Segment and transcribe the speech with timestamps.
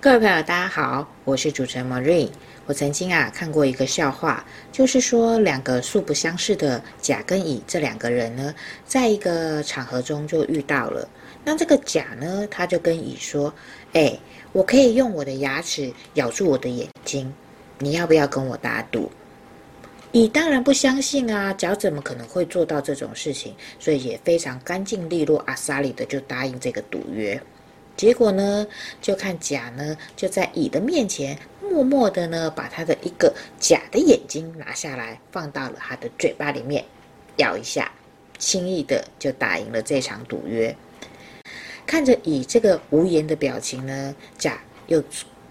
[0.00, 2.28] 各位朋友，大家好，我是主持人 Marie。
[2.66, 8.54] 我曾经啊看过一个笑话，就是说两个素不相识的甲跟乙这两个人呢，
[8.86, 11.08] 在一个场合中就遇到了。
[11.44, 13.52] 那这个甲呢，他就跟乙说
[13.92, 14.16] ：“哎，
[14.52, 17.34] 我可以用我的牙齿咬住我的眼睛，
[17.80, 19.10] 你要不要跟我打赌？”
[20.12, 23.52] 乙当然不相信啊，甲怎么可能会做到这种事情？
[23.80, 27.40] 所以也非常干净利落、阿萨里的就答应这个赌约。
[27.98, 28.64] 结果呢，
[29.02, 31.36] 就看甲呢就在乙的面前。
[31.60, 36.82] 默默的呢，把他的一个假的眼睛拿下来，放到了他的嘴巴里面，
[37.36, 37.92] 咬一下，
[38.38, 40.74] 轻易的就打赢了这场赌约。
[41.84, 45.02] 看着乙这个无言的表情呢，甲又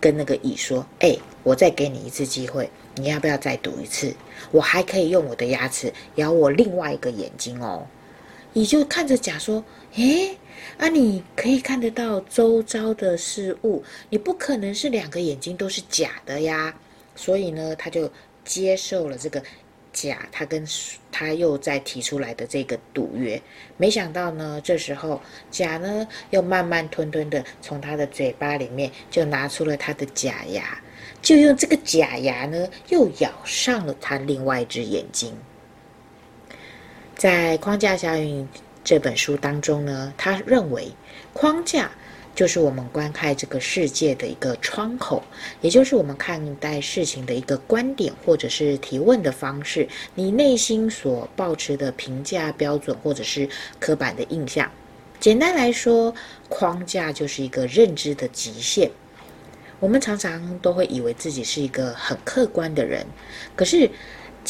[0.00, 4.14] 跟那个乙说：“哎，我再给你一次机会，你要不要再赌一次？
[4.50, 7.86] 我还可以用我的牙齿咬我另外一个眼睛哦。”
[8.52, 9.64] 你就看着甲说
[9.96, 10.36] ：“诶。”
[10.76, 16.74] 啊，你可以看得到周遭的事物，你不可能是两个眼睛都是假的呀。
[17.16, 18.10] 所以呢，他就
[18.44, 19.42] 接受了这个
[19.92, 20.66] 甲，他跟
[21.10, 23.40] 他又再提出来的这个赌约。
[23.78, 25.20] 没想到呢，这时候
[25.50, 30.78] 甲呢又慢慢吞吞的从他的嘴巴里面就拿出了他的假牙，
[31.22, 35.34] 就用这个假牙呢又咬上了他另外一只眼睛。
[37.20, 38.48] 在框架效应。
[38.82, 40.90] 这本书当中呢，他认为
[41.34, 41.90] 框架
[42.34, 45.22] 就是我们观看这个世界的一个窗口，
[45.60, 53.46] 也就是我们看待事情的一个观点或者是提问的方式，你内心所保持的评价标准或者是
[53.78, 54.68] 刻板的印象。
[55.20, 56.14] 简单来说，
[56.48, 58.90] 框架就是一个认知的极限。
[59.78, 63.06] 我们常常都会以为自己是一个很客观的人，
[63.54, 63.90] 可是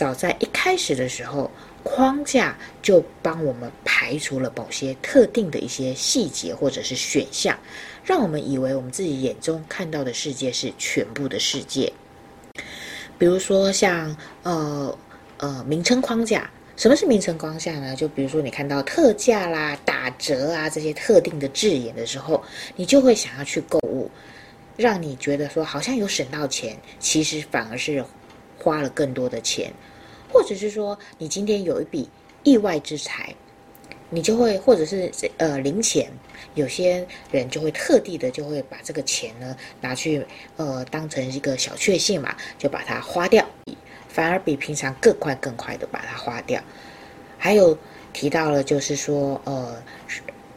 [0.00, 1.50] 早在一开始的时候，
[1.82, 7.54] 框架就帮我们排除了某些特定的一些细节或者是选项，
[8.02, 11.92] 让我们以为我们自己眼中看到的世界是全部的世界。
[13.18, 14.98] 比如说像呃
[15.36, 17.94] 呃名称框架，什么是名称框架呢？
[17.94, 22.42] 就比如说你看到特价啦、打折啊这些特定的字眼的时候，
[22.74, 24.10] 你就会想要去购物，
[24.78, 28.02] 让你觉得说好像有省到钱，其实反而是
[28.62, 29.72] 花了更多的钱。
[30.32, 32.08] 或者是说，你今天有一笔
[32.44, 33.34] 意外之财，
[34.10, 36.08] 你就会，或者是呃零钱，
[36.54, 40.24] 有些人就会特地的就会把这个钱呢拿去
[40.56, 43.44] 呃当成一个小确幸嘛，就把它花掉，
[44.06, 46.62] 反而比平常更快更快的把它花掉。
[47.36, 47.76] 还有
[48.12, 49.82] 提到了就是说呃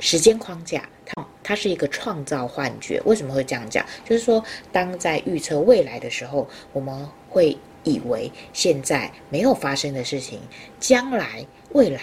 [0.00, 3.02] 时间框架，它它是一个创造幻觉。
[3.04, 3.84] 为什么会这样讲？
[4.06, 4.42] 就是说
[4.72, 7.54] 当在预测未来的时候，我们会。
[7.88, 10.38] 以为现在没有发生的事情，
[10.78, 12.00] 将来未来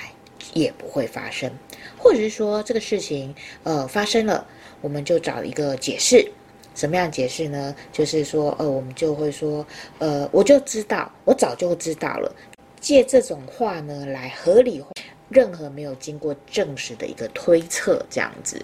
[0.53, 1.51] 也不会发生，
[1.97, 4.45] 或者是说这个事情呃发生了，
[4.81, 6.27] 我们就找一个解释。
[6.73, 7.73] 什么样解释呢？
[7.93, 9.65] 就是说呃，我们就会说
[9.99, 12.35] 呃，我就知道，我早就知道了。
[12.81, 14.91] 借这种话呢来合理化
[15.29, 18.61] 任何没有经过证实的一个推测，这样子。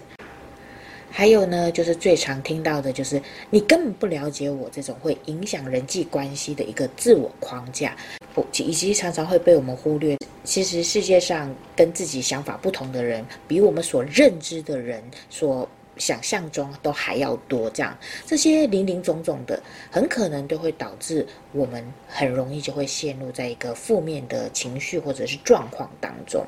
[1.14, 7.94] 还有呢，就是最常听到的，就是你根本不了解我这种会影响人际关系的一个自我框架，
[8.34, 10.16] 不以及常常会被我们忽略。
[10.42, 15.68] 其实世界上跟自己想法不同的人，比我们所认知的人所
[15.98, 17.68] 想象中都还要多。
[17.70, 17.96] 这样，
[18.26, 26.44] 这些林林总总的，很可能都会导致我们很容易就会陷入在一个负面的情绪或者是状况当中。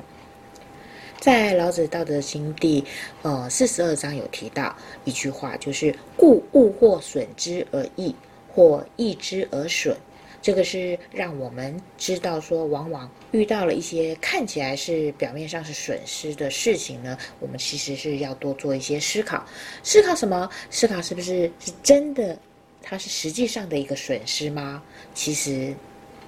[1.25, 2.85] 在老子《道德经》第
[3.23, 4.75] 呃四十二章有提到
[5.05, 8.15] 一句话，就是“故物或损之而益，
[8.47, 9.97] 或益之而损”。
[10.39, 19.43] 这个是让我们知道说，往往遇到了一些看起来是表面上是损失的事情呢，我们其实是要多做一些思考。
[19.81, 20.47] 思考什么？
[20.69, 22.37] 思考是不是是真的？
[22.83, 24.79] 它是实际上的一个损失吗？
[25.15, 25.73] 其实，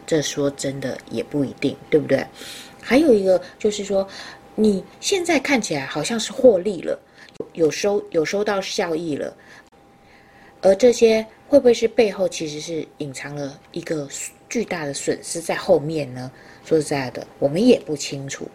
[0.07, 2.25] 这说真的也不一定，对不对？
[2.81, 4.07] 还有一个就是说。
[4.59, 6.99] 你现在看起来好像是获利了，
[7.53, 9.31] 有收有收到效益了，
[10.63, 14.09] 而这些会不会是背后其实是隐藏了一个
[14.49, 16.31] 巨大的损失在后面呢？
[16.65, 18.49] 说实在的，我们也不清楚，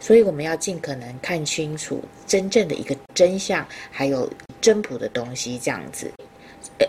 [0.00, 4.28] 所以我们要尽可能看清楚真正的一个真相，还有
[4.60, 6.10] 真朴的东西，这样子。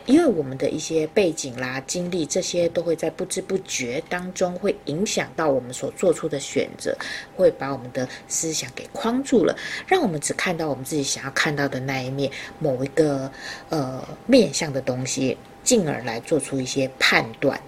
[0.06, 6.96] 因为我们的一些背景啦、经历，这些都会在不知不觉当中会影响到我们所做出的选择，
[7.36, 9.56] 会把我们的思想给框住了，
[9.88, 13.32] 让我们只看到我们自己想要看到的那一面，某一个
[13.70, 17.62] 呃面向的东西，进而来做出一些判断。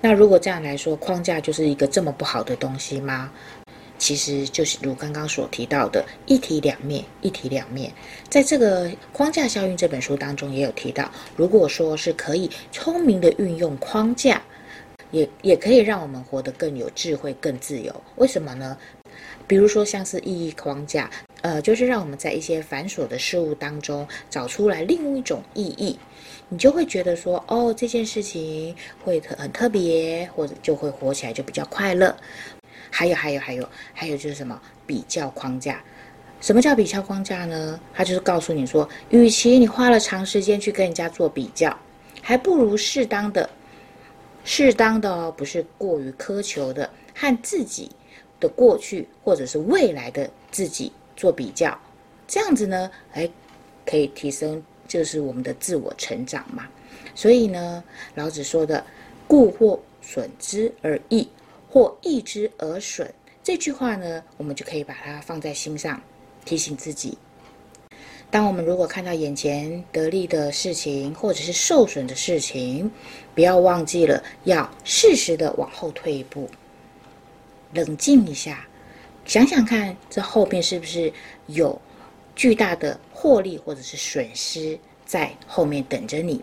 [0.00, 3.32] 那如果这样来说，框架就是一个这么不好的东西吗？
[3.98, 7.92] 其实就是如刚刚所提到的一体两面，一体两面。
[8.28, 14.42] 在这个《框架效应》这本书当中也有提到，如果说是可以聪明的运用框架，
[15.10, 17.94] 也也可以让我们活得更有智慧、更自由。
[18.16, 18.76] 为什么呢？
[19.46, 21.08] 比如说像是意义框架，
[21.40, 25.96] 呃，就是让我们在一些繁琐的事物当中找出来另一种意义，
[26.48, 32.14] 你就会觉得说，哦，这件事情会很特别，或者就会活起来就比较快乐。
[32.90, 35.82] 还有还有还有还有就是什么比较框架？
[36.40, 37.80] 什么叫比较框架呢？
[37.94, 41.74] 它就是告诉你说，与其你花了长时间去跟人家做比较，
[42.20, 43.48] 还不如适当的、
[44.44, 47.90] 适当的哦，不是过于苛求的，和自己
[48.38, 51.76] 的过去或者是未来的自己做比较，
[52.28, 53.28] 这样子呢，哎，
[53.86, 56.66] 可以提升就是我们的自我成长嘛。
[57.14, 57.82] 所以呢，
[58.14, 58.84] 老子说的
[59.26, 61.26] “故或损之而益”。
[61.68, 66.00] 或益之而损，这句话呢，我们就可以把它放在心上，
[66.44, 67.18] 提醒自己。
[68.30, 72.90] 当我们如果看到眼前得利的事情，或者是受损的事情，
[73.34, 76.50] 不要忘记了要适时的往后退一步，
[77.72, 78.66] 冷静一下，
[79.24, 81.12] 想想看，这后面是不是
[81.46, 81.80] 有
[82.34, 86.42] 巨大的获利或者是损失在后面等着你。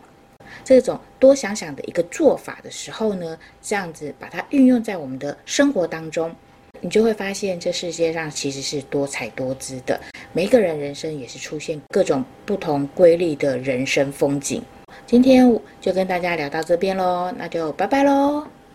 [0.64, 6.34] 这种多想想的一个做法的时候呢，这样子把它运用在我们的生活当中，
[6.82, 10.00] 你就会发现这世界上其实是多彩多姿的，
[10.32, 14.62] 每一个人人生也是出现各种不同瑰丽的人生风景。
[15.06, 18.46] 今天就跟大家聊到这边喽，那就拜拜喽。